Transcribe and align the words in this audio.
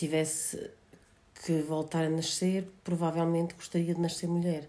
tivesse 0.00 0.70
que 1.44 1.60
voltar 1.62 2.04
a 2.04 2.10
nascer, 2.10 2.66
provavelmente 2.82 3.54
gostaria 3.54 3.94
de 3.94 4.00
nascer 4.00 4.28
mulher. 4.28 4.68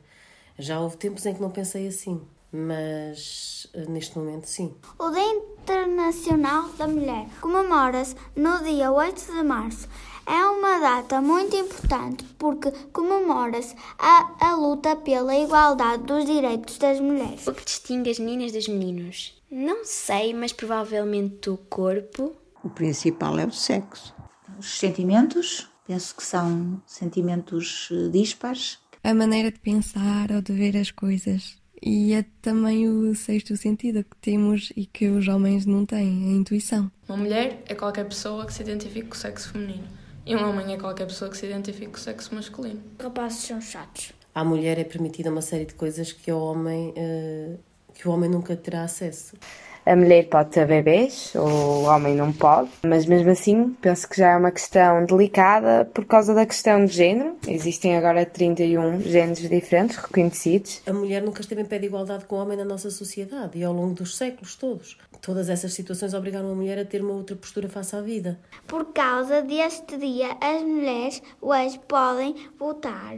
Já 0.57 0.79
houve 0.79 0.97
tempos 0.97 1.25
em 1.25 1.33
que 1.33 1.41
não 1.41 1.49
pensei 1.49 1.87
assim, 1.87 2.21
mas 2.51 3.67
eh, 3.73 3.85
neste 3.87 4.17
momento 4.17 4.45
sim. 4.45 4.75
O 4.99 5.09
Dia 5.09 5.23
Internacional 5.23 6.69
da 6.77 6.87
Mulher 6.87 7.27
comemora-se 7.39 8.15
no 8.35 8.61
dia 8.63 8.91
8 8.91 9.33
de 9.33 9.43
março. 9.43 9.87
É 10.25 10.45
uma 10.45 10.79
data 10.79 11.19
muito 11.19 11.55
importante 11.55 12.23
porque 12.37 12.71
comemora-se 12.93 13.75
a, 13.97 14.35
a 14.39 14.55
luta 14.55 14.95
pela 14.95 15.35
igualdade 15.35 16.03
dos 16.03 16.25
direitos 16.25 16.77
das 16.77 16.99
mulheres. 16.99 17.47
O 17.47 17.53
que 17.53 17.65
distingue 17.65 18.11
as 18.11 18.19
meninas 18.19 18.51
dos 18.51 18.67
meninos? 18.67 19.41
Não 19.49 19.83
sei, 19.83 20.33
mas 20.33 20.53
provavelmente 20.53 21.49
o 21.49 21.57
corpo. 21.57 22.35
O 22.63 22.69
principal 22.69 23.39
é 23.39 23.45
o 23.45 23.51
sexo. 23.51 24.20
Os 24.61 24.77
sentimentos, 24.77 25.67
penso 25.87 26.15
que 26.15 26.21
são 26.21 26.79
sentimentos 26.85 27.89
eh, 27.91 28.09
dispares. 28.09 28.77
A 29.03 29.11
maneira 29.11 29.51
de 29.51 29.57
pensar 29.57 30.31
ou 30.31 30.39
de 30.39 30.53
ver 30.53 30.77
as 30.77 30.91
coisas. 30.91 31.57
E 31.81 32.13
é 32.13 32.23
também 32.43 32.87
o 32.87 33.15
sexto 33.15 33.57
sentido 33.57 34.03
que 34.03 34.15
temos 34.17 34.71
e 34.77 34.85
que 34.85 35.09
os 35.09 35.27
homens 35.27 35.65
não 35.65 35.83
têm, 35.83 36.25
a 36.25 36.31
intuição. 36.33 36.91
Uma 37.09 37.17
mulher 37.17 37.63
é 37.65 37.73
qualquer 37.73 38.07
pessoa 38.07 38.45
que 38.45 38.53
se 38.53 38.61
identifique 38.61 39.07
com 39.07 39.15
o 39.15 39.17
sexo 39.17 39.51
feminino. 39.51 39.87
E 40.27 40.35
um 40.35 40.47
homem 40.47 40.75
é 40.75 40.77
qualquer 40.77 41.07
pessoa 41.07 41.31
que 41.31 41.37
se 41.37 41.47
identifique 41.47 41.93
com 41.93 41.97
o 41.97 41.99
sexo 41.99 42.35
masculino. 42.35 42.83
Rapazes 43.01 43.39
são 43.39 43.59
chatos. 43.59 44.13
À 44.35 44.43
mulher 44.43 44.77
é 44.77 44.83
permitida 44.83 45.31
uma 45.31 45.41
série 45.41 45.65
de 45.65 45.73
coisas 45.73 46.11
que, 46.11 46.29
ao 46.29 46.39
homem, 46.39 46.89
uh, 46.89 47.59
que 47.93 48.07
o 48.07 48.11
homem 48.11 48.29
nunca 48.29 48.55
terá 48.55 48.83
acesso. 48.83 49.35
A 49.83 49.95
mulher 49.95 50.27
pode 50.29 50.51
ter 50.51 50.67
bebês, 50.67 51.33
o 51.33 51.83
homem 51.85 52.15
não 52.15 52.31
pode, 52.31 52.69
mas 52.83 53.05
mesmo 53.07 53.31
assim 53.31 53.75
penso 53.81 54.07
que 54.07 54.17
já 54.17 54.33
é 54.33 54.37
uma 54.37 54.51
questão 54.51 55.03
delicada 55.05 55.85
por 55.91 56.05
causa 56.05 56.35
da 56.35 56.45
questão 56.45 56.85
de 56.85 56.93
género. 56.93 57.35
Existem 57.47 57.97
agora 57.97 58.23
31 58.23 59.01
géneros 59.01 59.39
diferentes 59.49 59.97
reconhecidos. 59.97 60.83
A 60.85 60.93
mulher 60.93 61.23
nunca 61.23 61.41
esteve 61.41 61.61
em 61.61 61.65
pé 61.65 61.79
de 61.79 61.87
igualdade 61.87 62.25
com 62.25 62.35
o 62.35 62.39
homem 62.39 62.55
na 62.55 62.65
nossa 62.65 62.91
sociedade 62.91 63.57
e 63.57 63.63
ao 63.63 63.73
longo 63.73 63.95
dos 63.95 64.15
séculos 64.15 64.55
todos. 64.55 64.99
Todas 65.19 65.49
essas 65.49 65.73
situações 65.73 66.13
obrigaram 66.13 66.51
a 66.51 66.55
mulher 66.55 66.77
a 66.77 66.85
ter 66.85 67.01
uma 67.01 67.13
outra 67.13 67.35
postura 67.35 67.67
face 67.67 67.95
à 67.95 68.01
vida. 68.01 68.39
Por 68.67 68.93
causa 68.93 69.41
deste 69.41 69.97
dia, 69.97 70.37
as 70.39 70.61
mulheres 70.61 71.23
hoje 71.41 71.79
podem 71.87 72.35
votar 72.57 73.17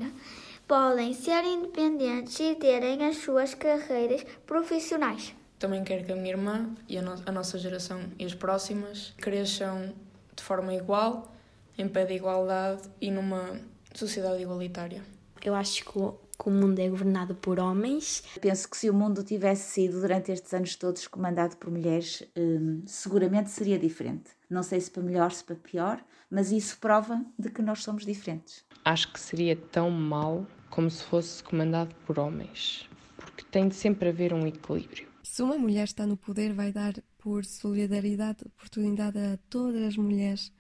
podem 0.67 1.14
ser 1.14 1.44
independentes 1.44 2.39
e 2.39 2.56
terem 2.56 3.06
as 3.06 3.17
suas 3.17 3.53
carreiras 3.53 4.23
profissionais. 4.45 5.36
Também 5.59 5.83
quero 5.83 6.03
que 6.03 6.11
a 6.11 6.16
minha 6.16 6.31
irmã 6.31 6.75
e 6.89 6.97
a, 6.97 7.02
no 7.02 7.16
a 7.25 7.31
nossa 7.31 7.58
geração 7.58 8.02
e 8.20 8.25
as 8.25 8.33
próximas 8.33 9.14
cresçam 9.17 9.94
de 10.36 10.44
forma 10.44 10.73
igual, 10.73 11.33
em 11.78 11.88
pé 11.88 12.05
de 12.05 12.14
igualdade 12.14 12.81
e 13.00 13.09
numa 13.09 13.59
sociedade 13.94 14.42
igualitária. 14.42 15.03
Eu 15.44 15.55
acho 15.55 15.83
que 15.86 15.97
o, 15.97 16.11
que 16.11 16.47
o 16.47 16.52
mundo 16.52 16.80
é 16.80 16.89
governado 16.89 17.36
por 17.36 17.59
homens. 17.59 18.23
Penso 18.42 18.70
que 18.70 18.77
se 18.77 18.89
o 18.89 18.94
mundo 18.94 19.23
tivesse 19.23 19.72
sido 19.72 20.02
durante 20.02 20.31
estes 20.31 20.53
anos 20.53 20.75
todos 20.75 21.08
comandado 21.08 21.55
por 21.58 21.70
mulheres, 21.70 22.23
hum, 22.38 22.81
seguramente 22.86 23.50
seria 23.50 23.77
diferente. 23.77 24.31
Não 24.50 24.64
sei 24.64 24.80
se 24.80 24.89
para 24.92 25.03
melhor, 25.03 25.31
se 25.31 25.44
para 25.44 25.55
pior, 25.55 26.03
mas 26.30 26.52
isso 26.52 26.77
prova 26.77 27.23
de 27.38 27.50
que 27.50 27.61
nós 27.61 27.83
somos 27.83 28.05
diferentes. 28.05 28.64
Acho 28.86 29.12
que 29.12 29.20
seria 29.20 29.56
tão 29.56 29.89
mal 29.89 30.45
como 30.70 30.89
se 30.89 31.03
fosse 31.03 31.44
comandado 31.44 31.94
por 32.06 32.20
homens, 32.20 32.89
porque 33.16 33.44
tem 33.50 33.67
de 33.67 33.76
sempre 33.76 34.09
haver 34.09 34.34
um 34.34 34.45
equilíbrio. 34.45 35.08
Se 35.23 35.42
uma 35.42 35.58
mulher 35.58 35.86
está 35.86 36.06
no 36.06 36.17
poder, 36.17 36.53
vai 36.53 36.72
dar 36.72 36.94
por 37.17 37.45
solidariedade 37.45 38.44
oportunidade 38.45 39.17
a 39.17 39.38
todas 39.50 39.81
as 39.84 39.98
mulheres 39.98 40.52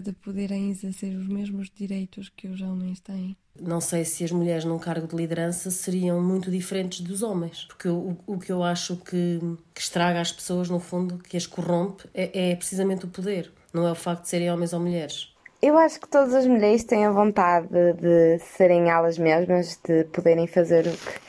de 0.00 0.12
poderem 0.12 0.70
exercer 0.70 1.14
os 1.16 1.26
mesmos 1.28 1.70
direitos 1.70 2.30
que 2.30 2.48
os 2.48 2.60
homens 2.60 3.00
têm. 3.00 3.36
Não 3.60 3.80
sei 3.80 4.04
se 4.04 4.24
as 4.24 4.32
mulheres 4.32 4.64
num 4.64 4.78
cargo 4.78 5.06
de 5.06 5.14
liderança 5.14 5.70
seriam 5.70 6.22
muito 6.22 6.50
diferentes 6.50 7.00
dos 7.00 7.22
homens, 7.22 7.64
porque 7.64 7.88
o, 7.88 8.16
o 8.26 8.38
que 8.38 8.50
eu 8.50 8.62
acho 8.62 8.96
que, 8.96 9.38
que 9.74 9.80
estraga 9.80 10.20
as 10.20 10.32
pessoas, 10.32 10.70
no 10.70 10.80
fundo, 10.80 11.18
que 11.18 11.36
as 11.36 11.46
corrompe, 11.46 12.08
é, 12.14 12.52
é 12.52 12.56
precisamente 12.56 13.04
o 13.04 13.08
poder, 13.08 13.52
não 13.72 13.86
é 13.86 13.92
o 13.92 13.94
facto 13.94 14.22
de 14.22 14.28
serem 14.30 14.50
homens 14.50 14.72
ou 14.72 14.80
mulheres. 14.80 15.31
Eu 15.62 15.78
acho 15.78 16.00
que 16.00 16.08
todas 16.08 16.34
as 16.34 16.44
mulheres 16.44 16.82
têm 16.82 17.06
a 17.06 17.12
vontade 17.12 17.68
de 17.68 18.40
serem 18.56 18.90
elas 18.90 19.16
mesmas, 19.16 19.78
de 19.84 20.02
poderem 20.06 20.48
fazer 20.48 20.88
o 20.88 20.90
que 20.90 21.20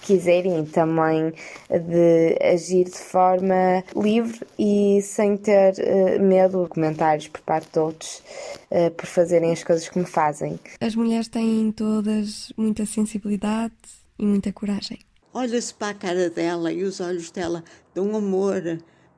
quiserem 0.00 0.64
também 0.64 1.30
de 1.68 2.38
agir 2.42 2.84
de 2.84 2.96
forma 2.98 3.84
livre 3.94 4.40
e 4.58 5.02
sem 5.02 5.36
ter 5.36 5.74
uh, 5.74 6.22
medo 6.22 6.62
de 6.62 6.70
comentários 6.70 7.28
por 7.28 7.42
parte 7.42 7.70
de 7.70 7.78
outros 7.80 8.22
uh, 8.70 8.90
por 8.92 9.04
fazerem 9.04 9.52
as 9.52 9.62
coisas 9.62 9.86
como 9.90 10.06
fazem. 10.06 10.58
As 10.80 10.96
mulheres 10.96 11.28
têm 11.28 11.70
todas 11.70 12.50
muita 12.56 12.86
sensibilidade 12.86 13.74
e 14.18 14.24
muita 14.24 14.50
coragem. 14.54 15.00
Olha-se 15.34 15.74
para 15.74 15.88
a 15.90 15.94
cara 15.94 16.30
dela 16.30 16.72
e 16.72 16.82
os 16.82 16.98
olhos 16.98 17.30
dela 17.30 17.62
dão 17.94 18.16
amor, 18.16 18.62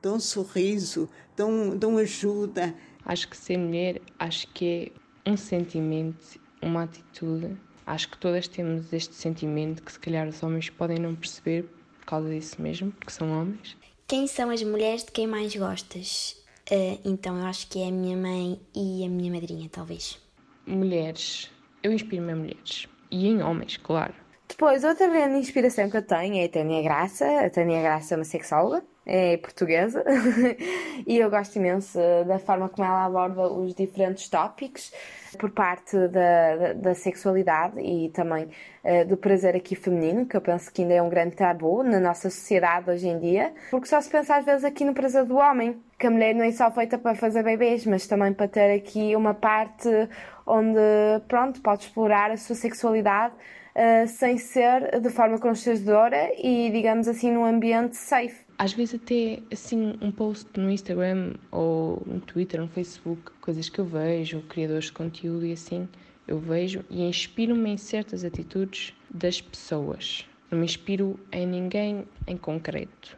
dão 0.01 0.19
sorriso, 0.19 1.07
dão, 1.33 1.77
dão 1.77 1.97
ajuda. 1.97 2.75
Acho 3.05 3.27
que 3.29 3.37
ser 3.37 3.57
mulher, 3.57 4.01
acho 4.19 4.47
que 4.47 4.91
é 5.23 5.31
um 5.31 5.37
sentimento, 5.37 6.39
uma 6.61 6.83
atitude 6.83 7.55
Acho 7.85 8.09
que 8.09 8.17
todas 8.17 8.47
temos 8.47 8.91
este 8.91 9.13
sentimento 9.13 9.83
que 9.83 9.91
se 9.91 9.99
calhar 9.99 10.27
os 10.27 10.41
homens 10.41 10.69
podem 10.71 10.97
não 10.97 11.13
perceber 11.13 11.69
por 11.99 12.05
causa 12.05 12.29
disso 12.29 12.59
mesmo, 12.59 12.91
porque 12.91 13.13
são 13.13 13.31
homens. 13.31 13.77
Quem 14.07 14.25
são 14.25 14.49
as 14.49 14.63
mulheres 14.63 15.03
de 15.03 15.11
quem 15.11 15.27
mais 15.27 15.55
gostas? 15.55 16.35
Uh, 16.71 16.99
então 17.05 17.37
eu 17.37 17.45
acho 17.45 17.67
que 17.67 17.79
é 17.79 17.89
a 17.89 17.91
minha 17.91 18.17
mãe 18.17 18.59
e 18.75 19.05
a 19.05 19.09
minha 19.09 19.31
madrinha, 19.31 19.69
talvez. 19.71 20.19
Mulheres. 20.65 21.51
Eu 21.83 21.91
inspiro-me 21.93 22.31
em 22.31 22.35
mulheres. 22.35 22.87
E 23.11 23.27
em 23.27 23.43
homens, 23.43 23.77
claro. 23.77 24.15
Depois, 24.47 24.83
outra 24.83 25.07
grande 25.07 25.37
inspiração 25.37 25.87
que 25.87 25.97
eu 25.97 26.01
tenho 26.01 26.37
é 26.37 26.45
a 26.45 26.49
Tânia 26.49 26.81
Graça. 26.81 27.45
A 27.45 27.49
Tânia 27.51 27.81
Graça 27.81 28.15
é 28.15 28.17
uma 28.17 28.23
sexóloga, 28.23 28.83
é 29.05 29.37
portuguesa, 29.37 30.03
e 31.05 31.17
eu 31.17 31.29
gosto 31.29 31.55
imenso 31.57 31.99
da 32.25 32.39
forma 32.39 32.67
como 32.67 32.87
ela 32.87 33.05
aborda 33.05 33.47
os 33.47 33.75
diferentes 33.75 34.27
tópicos 34.27 34.91
por 35.37 35.51
parte 35.51 35.95
da, 36.07 36.55
da, 36.55 36.73
da 36.73 36.95
sexualidade 36.95 37.79
e 37.79 38.09
também 38.09 38.49
uh, 38.83 39.05
do 39.05 39.15
prazer 39.15 39.55
aqui 39.55 39.75
feminino, 39.75 40.25
que 40.25 40.35
eu 40.35 40.41
penso 40.41 40.71
que 40.71 40.81
ainda 40.81 40.95
é 40.95 41.01
um 41.01 41.09
grande 41.09 41.35
tabu 41.35 41.83
na 41.83 41.99
nossa 41.99 42.29
sociedade 42.29 42.89
hoje 42.89 43.07
em 43.07 43.19
dia, 43.19 43.53
porque 43.69 43.87
só 43.87 44.01
se 44.01 44.09
pensa 44.09 44.37
às 44.37 44.45
vezes 44.45 44.63
aqui 44.63 44.83
no 44.83 44.93
prazer 44.93 45.25
do 45.25 45.35
homem, 45.35 45.79
que 45.99 46.07
a 46.07 46.11
mulher 46.11 46.33
não 46.33 46.43
é 46.43 46.51
só 46.51 46.71
feita 46.71 46.97
para 46.97 47.15
fazer 47.15 47.43
bebês, 47.43 47.85
mas 47.85 48.07
também 48.07 48.33
para 48.33 48.47
ter 48.47 48.73
aqui 48.75 49.15
uma 49.15 49.33
parte 49.33 49.89
onde, 50.47 50.79
pronto, 51.27 51.61
pode 51.61 51.83
explorar 51.83 52.31
a 52.31 52.37
sua 52.37 52.55
sexualidade 52.55 53.33
uh, 53.75 54.07
sem 54.07 54.37
ser 54.37 54.99
de 54.99 55.09
forma 55.09 55.37
constrangedora 55.39 56.31
e, 56.37 56.69
digamos 56.71 57.07
assim, 57.07 57.31
num 57.31 57.45
ambiente 57.45 57.95
safe 57.95 58.45
às 58.57 58.73
vezes 58.73 58.95
até 58.95 59.41
assim 59.51 59.95
um 60.01 60.11
post 60.11 60.47
no 60.57 60.69
Instagram 60.69 61.35
ou 61.51 62.01
no 62.05 62.21
Twitter, 62.21 62.61
no 62.61 62.67
Facebook, 62.67 63.31
coisas 63.41 63.69
que 63.69 63.79
eu 63.79 63.85
vejo, 63.85 64.41
criadores 64.43 64.85
de 64.85 64.93
conteúdo 64.93 65.45
e 65.45 65.51
assim, 65.51 65.87
eu 66.27 66.39
vejo 66.39 66.83
e 66.89 67.03
inspiro-me 67.03 67.71
em 67.71 67.77
certas 67.77 68.23
atitudes 68.23 68.93
das 69.09 69.41
pessoas. 69.41 70.25
Não 70.49 70.59
me 70.59 70.65
inspiro 70.65 71.19
em 71.31 71.45
ninguém 71.45 72.05
em 72.27 72.37
concreto. 72.37 73.17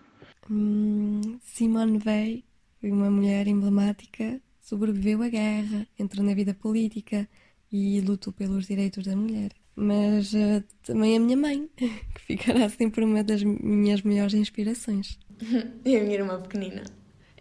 Hum, 0.49 1.37
Simone 1.43 2.01
Weil 2.03 2.43
foi 2.79 2.91
uma 2.91 3.09
mulher 3.09 3.47
emblemática, 3.47 4.41
sobreviveu 4.59 5.21
à 5.21 5.29
guerra, 5.29 5.87
entrou 5.99 6.25
na 6.25 6.33
vida 6.33 6.53
política 6.53 7.27
e 7.71 8.01
lutou 8.01 8.33
pelos 8.33 8.65
direitos 8.65 9.05
da 9.05 9.15
mulher 9.15 9.51
mas 9.77 10.33
uh, 10.33 10.63
também 10.83 11.15
a 11.15 11.19
minha 11.19 11.37
mãe, 11.37 11.69
que 11.77 12.21
ficará 12.25 12.67
sempre 12.67 13.05
uma 13.05 13.23
das 13.23 13.43
minhas 13.43 14.01
melhores 14.01 14.33
inspirações. 14.33 15.19
e 15.85 15.95
a 15.95 16.01
minha 16.01 16.15
irmã 16.15 16.41
pequenina, 16.41 16.83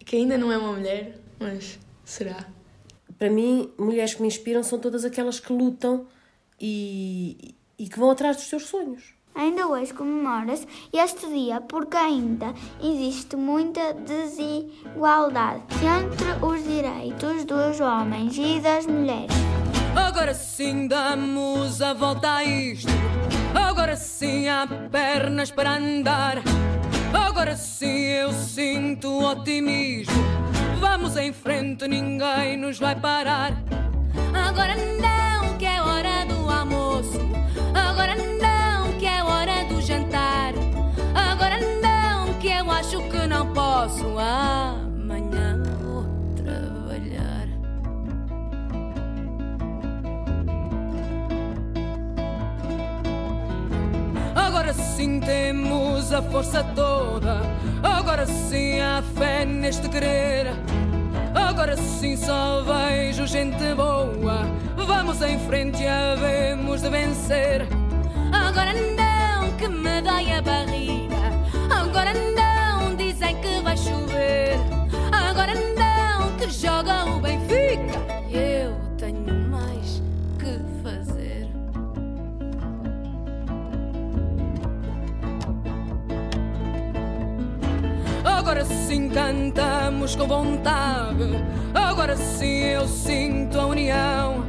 que 0.04 0.16
ainda 0.16 0.36
não 0.36 0.52
é 0.52 0.58
uma 0.58 0.74
mulher, 0.74 1.18
mas 1.40 1.78
será. 2.04 2.46
Para 3.18 3.30
mim, 3.30 3.72
mulheres 3.78 4.14
que 4.14 4.20
me 4.20 4.28
inspiram 4.28 4.62
são 4.62 4.78
todas 4.78 5.06
aquelas 5.06 5.40
que 5.40 5.50
lutam 5.50 6.06
e, 6.60 7.54
e 7.78 7.88
que 7.88 7.98
vão 7.98 8.10
atrás 8.10 8.36
dos 8.36 8.46
seus 8.46 8.66
sonhos. 8.66 9.14
Ainda 9.34 9.66
hoje 9.66 9.92
comemora-se 9.92 10.66
este 10.92 11.26
dia 11.28 11.60
porque 11.62 11.96
ainda 11.96 12.54
existe 12.82 13.36
muita 13.36 13.94
desigualdade 13.94 15.62
entre 15.82 16.44
os 16.44 16.62
direitos 16.64 17.44
dos 17.44 17.80
homens 17.80 18.36
e 18.36 18.60
das 18.60 18.86
mulheres. 18.86 19.34
Agora 19.96 20.34
sim 20.34 20.87
damos 20.87 21.81
a 21.81 21.94
volta 21.94 22.34
a 22.37 22.44
isto. 22.44 22.93
Agora 23.54 23.96
sim 23.96 24.46
há 24.46 24.66
pernas 24.90 25.50
para 25.50 25.76
andar. 25.76 26.43
Agora 27.12 27.56
sim 27.56 28.02
eu 28.02 28.31
sinto 28.32 29.25
otimismo. 29.25 30.12
Vamos 30.78 31.16
em 31.16 31.32
frente, 31.32 31.88
ninguém 31.88 32.58
nos 32.58 32.78
vai 32.78 32.94
parar. 32.94 33.52
Agora 34.34 34.75
não, 34.76 35.56
que 35.56 35.64
é 35.64 35.81
hora 35.81 36.26
do 36.26 36.50
almoço. 36.50 37.20
Agora 37.75 38.14
não, 38.14 38.92
que 38.99 39.06
é 39.06 39.22
hora 39.22 39.64
do 39.64 39.81
jantar. 39.81 40.52
Agora 41.14 41.58
não, 41.81 42.34
que 42.34 42.49
eu 42.49 42.70
acho 42.70 42.99
que 43.08 43.26
não 43.26 43.52
posso. 43.54 44.19
Amanhã 44.19 44.55
temos 55.26 56.12
a 56.12 56.23
força 56.23 56.62
toda. 56.75 57.43
Agora 57.82 58.25
sim 58.26 58.81
há 58.81 59.02
fé 59.19 59.44
neste 59.44 59.88
querer. 59.88 60.46
Agora 61.34 61.76
sim 61.76 62.17
só 62.17 62.62
vejo 62.62 63.26
gente 63.26 63.75
boa. 63.75 64.46
Vamos 64.76 65.20
em 65.20 65.38
frente 65.40 65.82
e 65.82 65.88
havemos 65.88 66.81
de 66.81 66.88
vencer. 66.88 67.67
Agora 68.32 68.73
não 68.73 69.50
que 69.58 69.69
me 69.69 70.00
dói 70.00 70.32
a 70.32 70.40
barriga. 70.40 70.75
Agora 88.46 88.64
sim 88.64 89.08
cantamos 89.08 90.14
com 90.14 90.28
vontade. 90.28 91.44
Agora 91.75 92.14
sim 92.14 92.62
eu 92.66 92.87
sinto 92.87 93.58
a 93.58 93.66
união. 93.66 94.44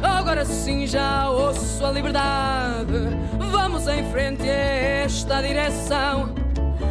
Agora 0.00 0.44
sim 0.44 0.86
já 0.86 1.28
ouço 1.28 1.84
a 1.84 1.90
liberdade. 1.90 2.92
Vamos 3.50 3.88
em 3.88 4.08
frente 4.12 4.42
a 4.42 5.02
esta 5.02 5.42
direção. 5.42 6.36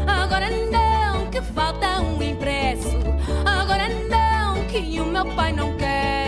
Agora 0.06 0.50
não 0.52 1.30
que 1.32 1.42
falta 1.42 2.02
um 2.02 2.22
impresso. 2.22 2.98
Agora 3.46 3.88
não 3.88 4.62
que 4.66 5.00
o 5.00 5.06
meu 5.06 5.26
pai 5.38 5.54
não 5.54 5.78
quer. 5.78 6.25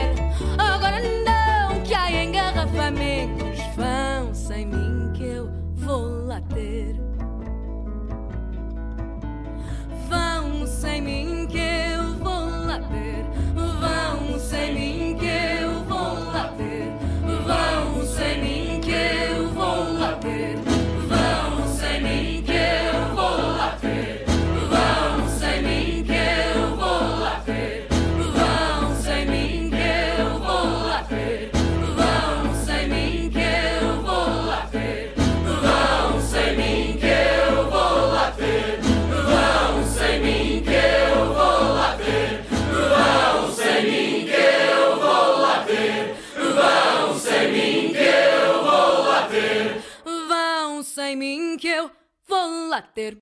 bater 52.82 53.20